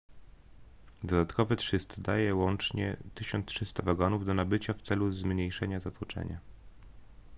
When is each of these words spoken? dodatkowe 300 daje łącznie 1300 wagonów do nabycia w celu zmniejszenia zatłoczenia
dodatkowe 1.03 1.55
300 1.55 1.95
daje 2.01 2.35
łącznie 2.35 2.97
1300 3.15 3.83
wagonów 3.83 4.25
do 4.25 4.33
nabycia 4.33 4.73
w 4.73 4.81
celu 4.81 5.11
zmniejszenia 5.11 5.79
zatłoczenia 5.79 6.39